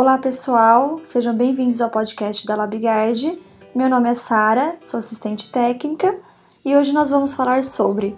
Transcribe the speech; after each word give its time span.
Olá 0.00 0.16
pessoal, 0.16 1.00
sejam 1.02 1.34
bem-vindos 1.34 1.80
ao 1.80 1.90
podcast 1.90 2.46
da 2.46 2.54
LabGuard. 2.54 3.36
Meu 3.74 3.88
nome 3.88 4.08
é 4.08 4.14
Sara, 4.14 4.76
sou 4.80 4.98
assistente 4.98 5.50
técnica 5.50 6.16
e 6.64 6.76
hoje 6.76 6.92
nós 6.92 7.10
vamos 7.10 7.34
falar 7.34 7.64
sobre 7.64 8.16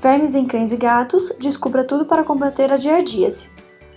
vermes 0.00 0.36
em 0.36 0.46
cães 0.46 0.70
e 0.70 0.76
gatos, 0.76 1.32
descubra 1.40 1.82
tudo 1.82 2.06
para 2.06 2.22
combater 2.22 2.72
a 2.72 2.76
giardíase. 2.76 3.50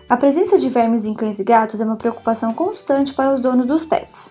A 0.10 0.18
presença 0.18 0.57
de 0.57 0.70
vermes 0.70 1.05
em 1.05 1.13
cães 1.13 1.38
e 1.38 1.44
gatos 1.44 1.79
é 1.79 1.86
uma 1.86 1.97
preocupação 1.97 2.52
constante 2.52 3.14
para 3.14 3.32
os 3.32 3.39
donos 3.39 3.68
dos 3.68 3.86
pets, 3.86 4.30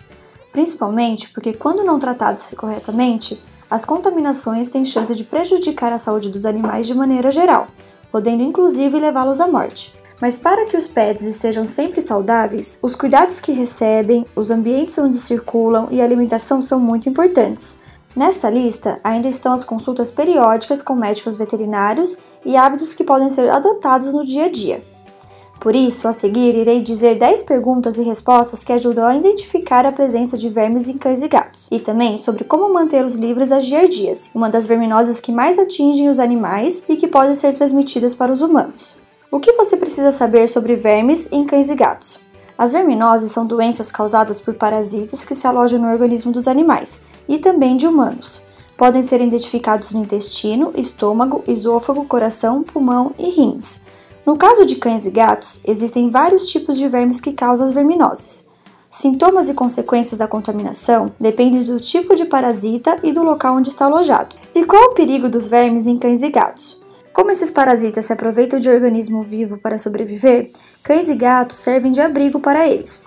principalmente 0.51 1.29
porque 1.29 1.53
quando 1.53 1.85
não 1.85 2.01
tratados 2.01 2.53
corretamente, 2.57 3.41
as 3.71 3.85
contaminações 3.85 4.67
têm 4.67 4.83
chance 4.83 5.15
de 5.15 5.23
prejudicar 5.23 5.93
a 5.93 5.97
saúde 5.97 6.29
dos 6.29 6.45
animais 6.45 6.85
de 6.85 6.93
maneira 6.93 7.31
geral, 7.31 7.67
podendo 8.11 8.43
inclusive 8.43 8.99
levá-los 8.99 9.39
à 9.39 9.47
morte. 9.47 9.97
Mas 10.21 10.35
para 10.35 10.65
que 10.65 10.75
os 10.75 10.85
pets 10.85 11.23
estejam 11.23 11.65
sempre 11.65 12.01
saudáveis, 12.01 12.77
os 12.81 12.95
cuidados 12.95 13.39
que 13.39 13.53
recebem, 13.53 14.25
os 14.35 14.51
ambientes 14.51 14.97
onde 14.97 15.17
circulam 15.17 15.87
e 15.91 16.01
a 16.01 16.03
alimentação 16.03 16.61
são 16.61 16.79
muito 16.79 17.07
importantes. 17.07 17.75
Nesta 18.15 18.49
lista 18.49 18.99
ainda 19.03 19.27
estão 19.27 19.53
as 19.53 19.63
consultas 19.63 20.11
periódicas 20.11 20.81
com 20.81 20.93
médicos 20.93 21.37
veterinários 21.37 22.17
e 22.43 22.57
hábitos 22.57 22.93
que 22.93 23.03
podem 23.03 23.29
ser 23.29 23.49
adotados 23.49 24.11
no 24.11 24.25
dia 24.25 24.45
a 24.45 24.49
dia. 24.49 24.81
Por 25.59 25.75
isso, 25.75 26.07
a 26.07 26.13
seguir, 26.13 26.55
irei 26.55 26.81
dizer 26.81 27.17
10 27.17 27.43
perguntas 27.43 27.97
e 27.97 28.01
respostas 28.01 28.63
que 28.63 28.71
ajudam 28.71 29.05
a 29.05 29.15
identificar 29.15 29.85
a 29.85 29.91
presença 29.91 30.37
de 30.37 30.47
vermes 30.47 30.87
em 30.87 30.97
cães 30.97 31.21
e 31.21 31.27
gatos, 31.27 31.67
e 31.69 31.79
também 31.79 32.17
sobre 32.17 32.45
como 32.45 32.73
mantê-los 32.73 33.15
livres 33.15 33.49
das 33.49 33.65
giardíase, 33.65 34.31
uma 34.33 34.49
das 34.49 34.65
verminosas 34.65 35.19
que 35.19 35.33
mais 35.33 35.59
atingem 35.59 36.07
os 36.07 36.19
animais 36.19 36.83
e 36.87 36.95
que 36.95 37.07
podem 37.07 37.35
ser 37.35 37.53
transmitidas 37.53 38.15
para 38.15 38.31
os 38.31 38.41
humanos. 38.41 38.97
O 39.31 39.39
que 39.39 39.53
você 39.53 39.77
precisa 39.77 40.11
saber 40.11 40.49
sobre 40.49 40.75
vermes 40.75 41.31
em 41.31 41.45
cães 41.45 41.69
e 41.69 41.75
gatos? 41.75 42.19
As 42.57 42.71
verminoses 42.71 43.31
são 43.31 43.45
doenças 43.45 43.91
causadas 43.91 44.41
por 44.41 44.55
parasitas 44.55 45.23
que 45.23 45.35
se 45.35 45.45
alojam 45.45 45.79
no 45.79 45.87
organismo 45.87 46.31
dos 46.31 46.47
animais 46.47 47.01
e 47.27 47.37
também 47.37 47.77
de 47.77 47.85
humanos. 47.85 48.41
Podem 48.75 49.03
ser 49.03 49.21
identificados 49.21 49.91
no 49.91 50.01
intestino, 50.01 50.73
estômago, 50.75 51.43
esôfago, 51.47 52.05
coração, 52.05 52.63
pulmão 52.63 53.11
e 53.19 53.29
rins. 53.29 53.81
No 54.25 54.35
caso 54.35 54.65
de 54.65 54.77
cães 54.77 55.05
e 55.05 55.11
gatos, 55.11 55.61
existem 55.63 56.09
vários 56.09 56.49
tipos 56.49 56.75
de 56.75 56.87
vermes 56.87 57.21
que 57.21 57.31
causam 57.31 57.67
as 57.67 57.71
verminoses. 57.71 58.49
Sintomas 58.89 59.47
e 59.47 59.53
consequências 59.53 60.17
da 60.17 60.27
contaminação 60.27 61.05
dependem 61.19 61.61
do 61.61 61.79
tipo 61.79 62.15
de 62.15 62.25
parasita 62.25 62.97
e 63.03 63.11
do 63.11 63.21
local 63.21 63.57
onde 63.57 63.69
está 63.69 63.85
alojado. 63.85 64.35
E 64.55 64.65
qual 64.65 64.85
o 64.85 64.95
perigo 64.95 65.29
dos 65.29 65.47
vermes 65.47 65.85
em 65.85 65.99
cães 65.99 66.23
e 66.23 66.31
gatos? 66.31 66.88
Como 67.13 67.31
esses 67.31 67.51
parasitas 67.51 68.05
se 68.05 68.13
aproveitam 68.13 68.59
de 68.59 68.69
organismo 68.69 69.23
vivo 69.23 69.57
para 69.57 69.77
sobreviver, 69.77 70.51
cães 70.83 71.09
e 71.09 71.15
gatos 71.15 71.57
servem 71.57 71.91
de 71.91 72.01
abrigo 72.01 72.39
para 72.39 72.67
eles. 72.67 73.05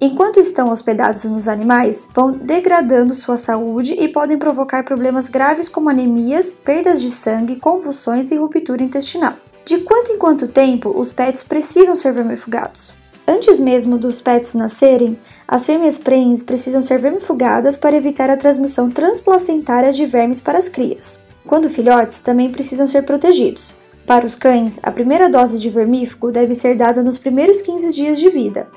Enquanto 0.00 0.40
estão 0.40 0.70
hospedados 0.70 1.22
nos 1.24 1.46
animais, 1.46 2.08
vão 2.12 2.32
degradando 2.32 3.14
sua 3.14 3.36
saúde 3.36 3.92
e 3.92 4.08
podem 4.08 4.36
provocar 4.36 4.84
problemas 4.84 5.28
graves 5.28 5.68
como 5.68 5.88
anemias, 5.88 6.52
perdas 6.52 7.00
de 7.00 7.10
sangue, 7.10 7.54
convulsões 7.54 8.32
e 8.32 8.36
ruptura 8.36 8.82
intestinal. 8.82 9.34
De 9.64 9.78
quanto 9.78 10.10
em 10.10 10.18
quanto 10.18 10.48
tempo 10.48 10.90
os 10.90 11.12
pets 11.12 11.44
precisam 11.44 11.94
ser 11.94 12.12
vermifugados? 12.12 12.92
Antes 13.28 13.60
mesmo 13.60 13.96
dos 13.96 14.20
pets 14.20 14.54
nascerem, 14.54 15.16
as 15.46 15.64
fêmeas 15.64 15.98
prenhes 15.98 16.42
precisam 16.42 16.82
ser 16.82 16.98
vermifugadas 16.98 17.76
para 17.76 17.96
evitar 17.96 18.28
a 18.28 18.36
transmissão 18.36 18.90
transplacentária 18.90 19.92
de 19.92 20.04
vermes 20.04 20.40
para 20.40 20.58
as 20.58 20.68
crias. 20.68 21.20
Quando 21.46 21.68
filhotes, 21.68 22.20
também 22.20 22.50
precisam 22.50 22.86
ser 22.86 23.02
protegidos. 23.02 23.74
Para 24.06 24.26
os 24.26 24.34
cães, 24.34 24.78
a 24.82 24.90
primeira 24.90 25.28
dose 25.28 25.58
de 25.58 25.70
vermífugo 25.70 26.30
deve 26.30 26.54
ser 26.54 26.76
dada 26.76 27.02
nos 27.02 27.18
primeiros 27.18 27.60
15 27.60 27.92
dias 27.92 28.18
de 28.18 28.30
vida. 28.30 28.68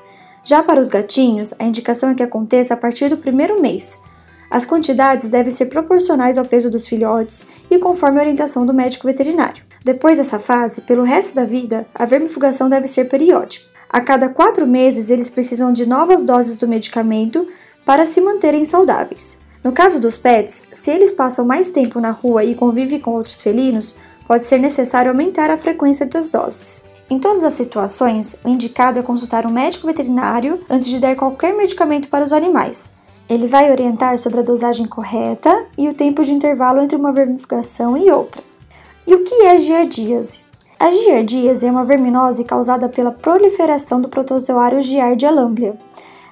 Já 0.43 0.61
para 0.61 0.79
os 0.79 0.89
gatinhos, 0.89 1.53
a 1.57 1.63
indicação 1.63 2.09
é 2.09 2.15
que 2.15 2.23
aconteça 2.23 2.73
a 2.73 2.77
partir 2.77 3.09
do 3.09 3.17
primeiro 3.17 3.61
mês. 3.61 3.99
As 4.49 4.65
quantidades 4.65 5.29
devem 5.29 5.51
ser 5.51 5.65
proporcionais 5.65 6.37
ao 6.37 6.45
peso 6.45 6.69
dos 6.69 6.87
filhotes 6.87 7.47
e 7.69 7.79
conforme 7.79 8.19
a 8.19 8.21
orientação 8.21 8.65
do 8.65 8.73
médico 8.73 9.07
veterinário. 9.07 9.63
Depois 9.83 10.17
dessa 10.17 10.37
fase, 10.37 10.81
pelo 10.81 11.03
resto 11.03 11.35
da 11.35 11.43
vida, 11.43 11.87
a 11.93 12.05
vermifugação 12.05 12.69
deve 12.69 12.87
ser 12.87 13.05
periódica. 13.05 13.65
A 13.89 14.01
cada 14.01 14.29
quatro 14.29 14.67
meses, 14.67 15.09
eles 15.09 15.29
precisam 15.29 15.73
de 15.73 15.85
novas 15.85 16.21
doses 16.21 16.57
do 16.57 16.67
medicamento 16.67 17.47
para 17.85 18.05
se 18.05 18.21
manterem 18.21 18.65
saudáveis. 18.65 19.44
No 19.65 19.71
caso 19.71 19.99
dos 19.99 20.15
pets, 20.15 20.61
se 20.71 20.91
eles 20.91 21.11
passam 21.11 21.43
mais 21.43 21.71
tempo 21.71 21.99
na 21.99 22.11
rua 22.11 22.43
e 22.43 22.53
convivem 22.53 22.99
com 22.99 23.15
outros 23.15 23.41
felinos, 23.41 23.95
pode 24.27 24.45
ser 24.45 24.59
necessário 24.59 25.09
aumentar 25.09 25.49
a 25.49 25.57
frequência 25.57 26.05
das 26.05 26.29
doses. 26.29 26.85
Em 27.09 27.17
todas 27.17 27.43
as 27.43 27.53
situações, 27.53 28.35
o 28.43 28.49
indicado 28.49 28.99
é 28.99 29.01
consultar 29.01 29.43
um 29.43 29.51
médico 29.51 29.87
veterinário 29.87 30.63
antes 30.69 30.85
de 30.85 30.99
dar 30.99 31.15
qualquer 31.15 31.57
medicamento 31.57 32.09
para 32.09 32.23
os 32.23 32.31
animais. 32.31 32.91
Ele 33.27 33.47
vai 33.47 33.71
orientar 33.71 34.19
sobre 34.19 34.41
a 34.41 34.43
dosagem 34.43 34.85
correta 34.85 35.65
e 35.75 35.89
o 35.89 35.95
tempo 35.95 36.23
de 36.23 36.31
intervalo 36.31 36.83
entre 36.83 36.95
uma 36.95 37.11
vermifugação 37.11 37.97
e 37.97 38.11
outra. 38.11 38.43
E 39.07 39.15
o 39.15 39.23
que 39.23 39.33
é 39.45 39.57
giardíase? 39.57 40.41
A 40.79 40.91
giardíase 40.91 41.65
é 41.65 41.71
uma 41.71 41.85
verminose 41.85 42.43
causada 42.43 42.87
pela 42.87 43.09
proliferação 43.09 43.99
do 43.99 44.09
protozoário 44.09 44.79
Giardia 44.79 45.31
lamblia, 45.31 45.75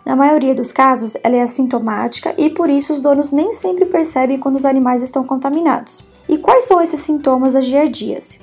na 0.06 0.16
maioria 0.16 0.54
dos 0.54 0.72
casos, 0.72 1.16
ela 1.24 1.38
é 1.38 1.42
assintomática 1.42 2.34
e 2.38 2.50
por 2.50 2.70
isso 2.70 2.92
os 2.92 3.00
donos 3.00 3.32
nem 3.32 3.54
sempre 3.54 3.86
percebem 3.86 4.38
quando 4.38 4.58
os 4.58 4.66
animais 4.66 5.02
estão 5.02 5.24
contaminados. 5.24 6.04
E 6.28 6.38
quais 6.38 6.66
são 6.66 6.82
esses 6.82 7.00
sintomas 7.00 7.54
da 7.54 7.62
giardíase? 7.62 8.40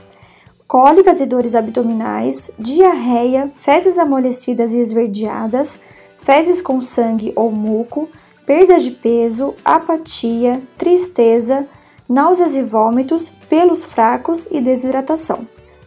Cólicas 0.66 1.20
e 1.20 1.26
dores 1.26 1.54
abdominais, 1.54 2.50
diarreia, 2.58 3.50
fezes 3.56 3.98
amolecidas 3.98 4.72
e 4.72 4.78
esverdeadas, 4.78 5.80
fezes 6.18 6.62
com 6.62 6.80
sangue 6.80 7.32
ou 7.34 7.50
muco, 7.50 8.08
perda 8.46 8.78
de 8.78 8.90
peso, 8.90 9.54
apatia, 9.64 10.62
tristeza, 10.78 11.66
náuseas 12.08 12.54
e 12.54 12.62
vômitos, 12.62 13.28
pelos 13.48 13.84
fracos 13.84 14.46
e 14.50 14.60
desidratação. 14.60 15.46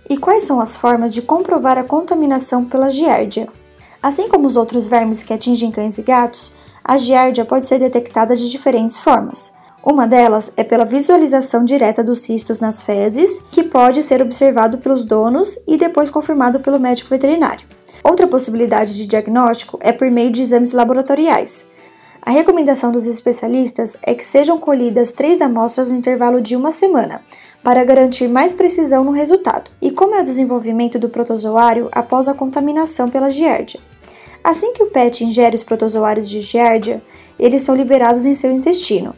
E 0.09 0.17
quais 0.17 0.43
são 0.43 0.59
as 0.61 0.75
formas 0.75 1.13
de 1.13 1.21
comprovar 1.21 1.77
a 1.77 1.83
contaminação 1.83 2.65
pela 2.65 2.89
giardia? 2.89 3.47
Assim 4.03 4.27
como 4.27 4.45
os 4.45 4.57
outros 4.57 4.85
vermes 4.85 5.23
que 5.23 5.33
atingem 5.33 5.71
cães 5.71 5.97
e 5.97 6.01
gatos, 6.01 6.53
a 6.83 6.97
giardia 6.97 7.45
pode 7.45 7.65
ser 7.65 7.79
detectada 7.79 8.35
de 8.35 8.51
diferentes 8.51 8.99
formas. 8.99 9.53
Uma 9.81 10.05
delas 10.05 10.51
é 10.57 10.63
pela 10.63 10.83
visualização 10.83 11.63
direta 11.63 12.03
dos 12.03 12.19
cistos 12.19 12.59
nas 12.59 12.83
fezes, 12.83 13.41
que 13.49 13.63
pode 13.63 14.03
ser 14.03 14.21
observado 14.21 14.77
pelos 14.79 15.05
donos 15.05 15.57
e 15.65 15.77
depois 15.77 16.09
confirmado 16.09 16.59
pelo 16.59 16.81
médico 16.81 17.09
veterinário. 17.09 17.65
Outra 18.03 18.27
possibilidade 18.27 18.93
de 18.93 19.05
diagnóstico 19.05 19.79
é 19.81 19.93
por 19.93 20.11
meio 20.11 20.31
de 20.31 20.41
exames 20.41 20.73
laboratoriais. 20.73 21.71
A 22.21 22.31
recomendação 22.31 22.91
dos 22.91 23.07
especialistas 23.07 23.95
é 24.01 24.13
que 24.13 24.27
sejam 24.27 24.57
colhidas 24.57 25.13
três 25.13 25.41
amostras 25.41 25.89
no 25.89 25.97
intervalo 25.97 26.41
de 26.41 26.57
uma 26.57 26.71
semana, 26.71 27.21
para 27.63 27.83
garantir 27.83 28.27
mais 28.27 28.53
precisão 28.53 29.03
no 29.03 29.11
resultado, 29.11 29.71
e 29.81 29.89
como 29.89 30.15
é 30.15 30.21
o 30.21 30.25
desenvolvimento 30.25 30.99
do 30.99 31.07
protozoário 31.07 31.87
após 31.91 32.27
a 32.27 32.33
contaminação 32.33 33.07
pela 33.07 33.29
giardia. 33.29 33.79
Assim 34.43 34.73
que 34.73 34.83
o 34.83 34.87
pet 34.87 35.23
ingere 35.23 35.55
os 35.55 35.63
protozoários 35.63 36.29
de 36.29 36.41
Giardia, 36.41 37.01
eles 37.39 37.61
são 37.61 37.73
liberados 37.73 38.25
em 38.25 38.33
seu 38.33 38.51
intestino. 38.51 39.15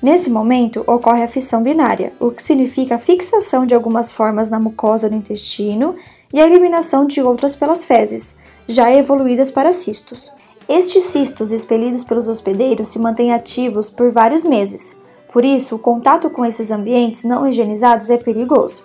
Nesse 0.00 0.30
momento, 0.30 0.84
ocorre 0.86 1.24
a 1.24 1.28
fissão 1.28 1.62
binária, 1.62 2.12
o 2.20 2.30
que 2.30 2.42
significa 2.42 2.94
a 2.94 2.98
fixação 2.98 3.66
de 3.66 3.74
algumas 3.74 4.12
formas 4.12 4.48
na 4.48 4.60
mucosa 4.60 5.10
do 5.10 5.16
intestino 5.16 5.94
e 6.32 6.40
a 6.40 6.46
eliminação 6.46 7.04
de 7.04 7.20
outras 7.20 7.56
pelas 7.56 7.84
fezes, 7.84 8.36
já 8.68 8.90
evoluídas 8.94 9.50
para 9.50 9.72
cistos. 9.72 10.32
Estes 10.68 11.04
cistos 11.04 11.50
expelidos 11.50 12.04
pelos 12.04 12.28
hospedeiros 12.28 12.88
se 12.88 12.98
mantêm 13.00 13.32
ativos 13.34 13.90
por 13.90 14.12
vários 14.12 14.44
meses, 14.44 14.96
por 15.32 15.44
isso, 15.44 15.76
o 15.76 15.78
contato 15.78 16.28
com 16.28 16.44
esses 16.44 16.70
ambientes 16.70 17.24
não 17.24 17.48
higienizados 17.48 18.10
é 18.10 18.16
perigoso. 18.16 18.84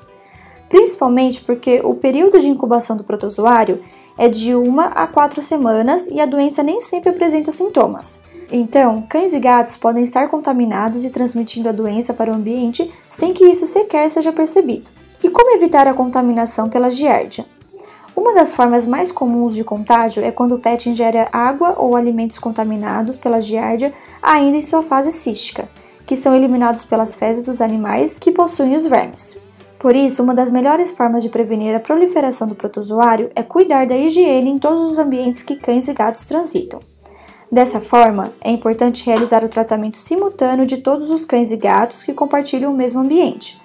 Principalmente 0.69 1.41
porque 1.41 1.81
o 1.83 1.95
período 1.95 2.39
de 2.39 2.47
incubação 2.47 2.95
do 2.95 3.03
protozoário 3.03 3.81
é 4.17 4.28
de 4.28 4.56
uma 4.56 4.85
a 4.88 5.07
quatro 5.07 5.41
semanas 5.41 6.07
e 6.07 6.19
a 6.19 6.25
doença 6.25 6.63
nem 6.63 6.80
sempre 6.81 7.09
apresenta 7.09 7.51
sintomas. 7.51 8.21
Então, 8.51 9.03
cães 9.09 9.33
e 9.33 9.39
gatos 9.39 9.75
podem 9.75 10.03
estar 10.03 10.30
contaminados 10.30 11.03
e 11.03 11.09
transmitindo 11.09 11.68
a 11.68 11.71
doença 11.71 12.13
para 12.13 12.31
o 12.31 12.36
ambiente 12.36 12.91
sem 13.09 13.33
que 13.33 13.45
isso 13.45 13.65
sequer 13.65 14.09
seja 14.12 14.31
percebido. 14.31 14.89
E 15.24 15.30
como 15.30 15.56
evitar 15.56 15.88
a 15.88 15.94
contaminação 15.94 16.69
pela 16.69 16.91
giardia? 16.91 17.45
Uma 18.15 18.33
das 18.33 18.53
formas 18.53 18.86
mais 18.86 19.12
comuns 19.12 19.56
de 19.56 19.63
contágio 19.63 20.24
é 20.24 20.31
quando 20.31 20.56
o 20.56 20.59
pet 20.59 20.89
ingere 20.89 21.27
água 21.31 21.75
ou 21.77 21.95
alimentos 21.95 22.38
contaminados 22.38 23.18
pela 23.18 23.41
giardia 23.41 23.91
ainda 24.21 24.57
em 24.57 24.62
sua 24.62 24.83
fase 24.83 25.12
cística, 25.12 25.68
que 26.06 26.16
são 26.16 26.36
eliminados 26.36 26.84
pelas 26.84 27.16
fezes 27.16 27.44
dos 27.44 27.62
animais 27.62 28.19
que 28.19 28.31
possuem 28.31 28.75
os 28.75 28.86
vermes. 28.86 29.38
Por 29.80 29.96
isso, 29.96 30.24
uma 30.24 30.34
das 30.34 30.50
melhores 30.50 30.92
formas 30.92 31.22
de 31.22 31.30
prevenir 31.30 31.75
a 31.75 31.80
proliferação 31.80 32.48
do 32.48 32.56
protozoário 32.56 33.30
é 33.36 33.44
cuidar 33.44 33.86
da 33.86 33.96
higiene 33.96 34.50
em 34.50 34.57
todos 34.57 34.81
os 34.81 34.98
ambientes 34.98 35.42
que 35.42 35.56
cães 35.56 35.88
e 35.88 35.94
gatos 35.94 36.25
transitam. 36.25 36.80
Dessa 37.52 37.80
forma, 37.80 38.34
é 38.42 38.50
importante 38.50 39.06
realizar 39.06 39.44
o 39.44 39.50
tratamento 39.50 39.98
simultâneo 39.98 40.66
de 40.66 40.78
todos 40.78 41.12
os 41.12 41.24
cães 41.24 41.52
e 41.52 41.57
gatos 41.57 42.04
que 42.04 42.13
compartilham 42.13 42.74
o 42.74 42.75
mesmo 42.75 43.00
ambiente. 43.00 43.62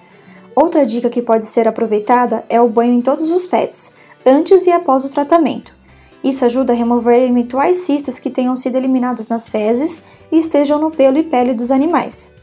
Outra 0.55 0.85
dica 0.85 1.09
que 1.09 1.21
pode 1.21 1.45
ser 1.45 1.67
aproveitada 1.67 2.43
é 2.49 2.61
o 2.61 2.69
banho 2.69 2.93
em 2.93 3.01
todos 3.01 3.31
os 3.31 3.45
pets, 3.45 3.95
antes 4.25 4.67
e 4.67 4.71
após 4.71 5.05
o 5.05 5.09
tratamento. 5.09 5.73
Isso 6.23 6.45
ajuda 6.45 6.73
a 6.73 6.75
remover 6.75 7.27
eventuais 7.27 7.77
cistos 7.77 8.19
que 8.19 8.29
tenham 8.29 8.55
sido 8.55 8.75
eliminados 8.75 9.27
nas 9.27 9.49
fezes 9.49 10.03
e 10.31 10.37
estejam 10.37 10.79
no 10.79 10.91
pelo 10.91 11.17
e 11.17 11.23
pele 11.23 11.53
dos 11.53 11.71
animais. 11.71 12.33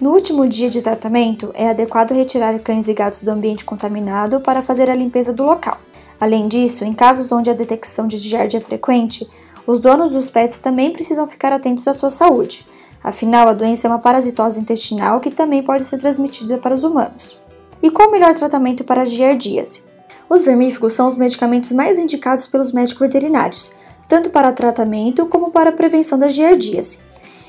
No 0.00 0.10
último 0.10 0.48
dia 0.48 0.68
de 0.68 0.82
tratamento, 0.82 1.50
é 1.54 1.68
adequado 1.68 2.12
retirar 2.12 2.58
cães 2.58 2.88
e 2.88 2.94
gatos 2.94 3.22
do 3.22 3.30
ambiente 3.30 3.64
contaminado 3.64 4.40
para 4.40 4.62
fazer 4.62 4.90
a 4.90 4.94
limpeza 4.94 5.32
do 5.32 5.44
local. 5.44 5.78
Além 6.20 6.48
disso, 6.48 6.84
em 6.84 6.92
casos 6.92 7.32
onde 7.32 7.50
a 7.50 7.54
detecção 7.54 8.06
de 8.06 8.16
giardia 8.16 8.58
é 8.58 8.62
frequente, 8.62 9.28
os 9.66 9.80
donos 9.80 10.12
dos 10.12 10.28
pets 10.28 10.58
também 10.58 10.92
precisam 10.92 11.28
ficar 11.28 11.52
atentos 11.52 11.86
à 11.86 11.92
sua 11.92 12.10
saúde. 12.10 12.66
Afinal, 13.02 13.48
a 13.48 13.52
doença 13.52 13.86
é 13.86 13.90
uma 13.90 13.98
parasitose 13.98 14.60
intestinal 14.60 15.20
que 15.20 15.30
também 15.30 15.62
pode 15.62 15.84
ser 15.84 15.98
transmitida 15.98 16.58
para 16.58 16.74
os 16.74 16.84
humanos. 16.84 17.40
E 17.82 17.90
qual 17.90 18.08
o 18.08 18.12
melhor 18.12 18.34
tratamento 18.34 18.84
para 18.84 19.02
a 19.02 19.04
giardíase? 19.04 19.82
Os 20.28 20.42
vermífugos 20.42 20.94
são 20.94 21.06
os 21.06 21.16
medicamentos 21.16 21.72
mais 21.72 21.98
indicados 21.98 22.46
pelos 22.46 22.72
médicos 22.72 23.06
veterinários, 23.06 23.72
tanto 24.08 24.30
para 24.30 24.52
tratamento 24.52 25.26
como 25.26 25.50
para 25.50 25.72
prevenção 25.72 26.18
da 26.18 26.28
giardíase. 26.28 26.98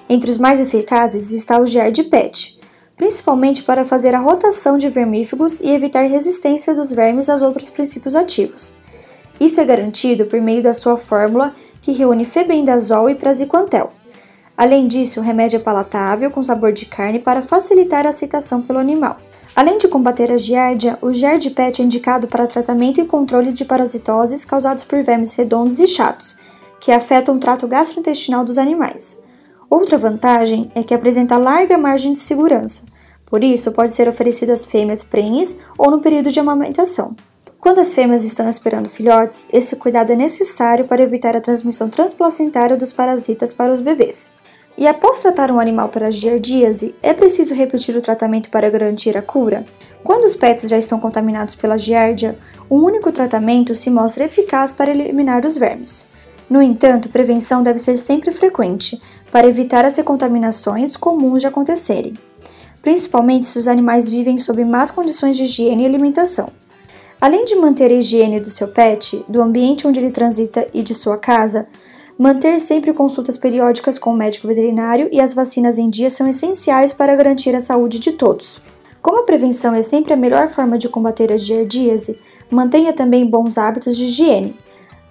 Entre 0.09 0.29
os 0.29 0.37
mais 0.37 0.59
eficazes 0.59 1.31
está 1.31 1.59
o 1.59 1.65
GiardiPet, 1.65 2.59
principalmente 2.95 3.63
para 3.63 3.85
fazer 3.85 4.13
a 4.13 4.19
rotação 4.19 4.77
de 4.77 4.89
vermífugos 4.89 5.59
e 5.59 5.69
evitar 5.69 6.03
resistência 6.03 6.73
dos 6.73 6.91
vermes 6.91 7.29
aos 7.29 7.41
outros 7.41 7.69
princípios 7.69 8.15
ativos. 8.15 8.73
Isso 9.39 9.59
é 9.59 9.65
garantido 9.65 10.25
por 10.25 10.39
meio 10.39 10.61
da 10.61 10.73
sua 10.73 10.97
fórmula 10.97 11.55
que 11.81 11.91
reúne 11.91 12.23
febendazol 12.23 13.09
e 13.09 13.15
praziquantel. 13.15 13.91
Além 14.55 14.87
disso, 14.87 15.19
o 15.19 15.23
remédio 15.23 15.57
é 15.57 15.59
palatável, 15.59 16.29
com 16.29 16.43
sabor 16.43 16.71
de 16.71 16.85
carne 16.85 17.19
para 17.19 17.41
facilitar 17.41 18.05
a 18.05 18.09
aceitação 18.09 18.61
pelo 18.61 18.79
animal. 18.79 19.17
Além 19.55 19.77
de 19.77 19.87
combater 19.87 20.31
a 20.31 20.37
giardia, 20.37 20.97
o 21.01 21.11
GiardiPet 21.11 21.81
é 21.81 21.85
indicado 21.85 22.27
para 22.27 22.47
tratamento 22.47 23.01
e 23.01 23.05
controle 23.05 23.51
de 23.51 23.65
parasitoses 23.65 24.45
causados 24.45 24.83
por 24.83 25.01
vermes 25.03 25.33
redondos 25.33 25.79
e 25.79 25.87
chatos, 25.87 26.35
que 26.79 26.91
afetam 26.91 27.35
o 27.35 27.39
trato 27.39 27.67
gastrointestinal 27.67 28.43
dos 28.43 28.57
animais. 28.57 29.21
Outra 29.73 29.97
vantagem 29.97 30.69
é 30.75 30.83
que 30.83 30.93
apresenta 30.93 31.35
larga 31.35 31.79
margem 31.79 32.13
de 32.13 32.19
segurança, 32.19 32.83
por 33.25 33.43
isso 33.43 33.71
pode 33.71 33.91
ser 33.91 34.07
oferecido 34.07 34.51
às 34.51 34.67
fêmeas 34.67 35.03
prenhes 35.03 35.57
ou 35.79 35.89
no 35.89 35.99
período 35.99 36.29
de 36.29 36.39
amamentação. 36.39 37.15
Quando 37.59 37.79
as 37.79 37.95
fêmeas 37.95 38.23
estão 38.23 38.47
esperando 38.47 38.87
filhotes, 38.87 39.49
esse 39.51 39.75
cuidado 39.75 40.11
é 40.11 40.15
necessário 40.15 40.85
para 40.85 41.01
evitar 41.01 41.35
a 41.35 41.41
transmissão 41.41 41.89
transplacentária 41.89 42.77
dos 42.77 42.93
parasitas 42.93 43.51
para 43.51 43.71
os 43.71 43.79
bebês. 43.79 44.29
E 44.77 44.85
após 44.85 45.17
tratar 45.17 45.49
um 45.49 45.59
animal 45.59 45.89
para 45.89 46.11
giardíase, 46.11 46.93
é 47.01 47.11
preciso 47.11 47.55
repetir 47.55 47.97
o 47.97 48.01
tratamento 48.01 48.51
para 48.51 48.69
garantir 48.69 49.17
a 49.17 49.23
cura? 49.23 49.65
Quando 50.03 50.25
os 50.25 50.35
pets 50.35 50.69
já 50.69 50.77
estão 50.77 50.99
contaminados 50.99 51.55
pela 51.55 51.79
giardia, 51.79 52.37
um 52.69 52.77
único 52.77 53.11
tratamento 53.11 53.73
se 53.73 53.89
mostra 53.89 54.25
eficaz 54.25 54.71
para 54.71 54.91
eliminar 54.91 55.43
os 55.43 55.57
vermes. 55.57 56.13
No 56.47 56.61
entanto, 56.61 57.09
prevenção 57.09 57.63
deve 57.63 57.79
ser 57.79 57.97
sempre 57.97 58.31
frequente, 58.31 59.01
para 59.33 59.47
evitar 59.47 59.83
as 59.83 59.97
recontaminações 59.97 60.95
comuns 60.95 61.41
de 61.41 61.47
acontecerem, 61.47 62.13
principalmente 62.83 63.47
se 63.47 63.57
os 63.57 63.67
animais 63.67 64.07
vivem 64.07 64.37
sob 64.37 64.63
más 64.63 64.91
condições 64.91 65.35
de 65.35 65.45
higiene 65.45 65.81
e 65.81 65.85
alimentação. 65.87 66.49
Além 67.19 67.43
de 67.43 67.55
manter 67.55 67.89
a 67.89 67.95
higiene 67.95 68.39
do 68.39 68.51
seu 68.51 68.67
pet, 68.67 69.25
do 69.27 69.41
ambiente 69.41 69.87
onde 69.87 69.99
ele 69.99 70.11
transita 70.11 70.67
e 70.71 70.83
de 70.83 70.93
sua 70.93 71.17
casa, 71.17 71.65
manter 72.15 72.59
sempre 72.59 72.93
consultas 72.93 73.35
periódicas 73.35 73.97
com 73.97 74.11
o 74.11 74.15
médico 74.15 74.47
veterinário 74.47 75.09
e 75.11 75.19
as 75.19 75.33
vacinas 75.33 75.79
em 75.79 75.89
dia 75.89 76.11
são 76.11 76.29
essenciais 76.29 76.93
para 76.93 77.15
garantir 77.15 77.55
a 77.55 77.59
saúde 77.59 77.97
de 77.97 78.11
todos. 78.11 78.61
Como 79.01 79.21
a 79.21 79.25
prevenção 79.25 79.73
é 79.73 79.81
sempre 79.81 80.13
a 80.13 80.17
melhor 80.17 80.47
forma 80.47 80.77
de 80.77 80.87
combater 80.87 81.33
a 81.33 81.37
giardíase, 81.37 82.19
mantenha 82.51 82.93
também 82.93 83.25
bons 83.25 83.57
hábitos 83.57 83.97
de 83.97 84.03
higiene. 84.03 84.55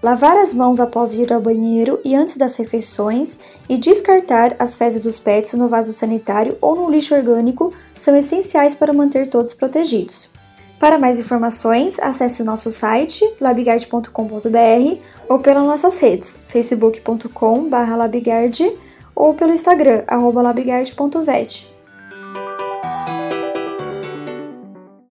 Lavar 0.02 0.36
as 0.36 0.52
mãos 0.52 0.78
após 0.80 1.14
ir 1.14 1.32
ao 1.32 1.40
banheiro 1.40 2.00
e 2.04 2.16
antes 2.16 2.36
das 2.36 2.56
refeições 2.56 3.38
e 3.68 3.78
descartar 3.78 4.56
as 4.58 4.74
fezes 4.74 5.00
dos 5.00 5.20
pets 5.20 5.52
no 5.52 5.68
vaso 5.68 5.92
sanitário 5.92 6.58
ou 6.60 6.74
no 6.74 6.90
lixo 6.90 7.14
orgânico 7.14 7.72
são 7.94 8.16
essenciais 8.16 8.74
para 8.74 8.92
manter 8.92 9.28
todos 9.28 9.54
protegidos. 9.54 10.28
Para 10.80 10.98
mais 10.98 11.20
informações, 11.20 12.00
acesse 12.00 12.42
o 12.42 12.44
nosso 12.44 12.72
site 12.72 13.24
labigard.com.br 13.40 14.98
ou 15.28 15.38
pelas 15.38 15.64
nossas 15.64 16.00
redes 16.00 16.40
facebook.com/labigard 16.48 18.76
ou 19.14 19.34
pelo 19.34 19.52
Instagram 19.52 20.02
labigard.vet. 20.08 21.71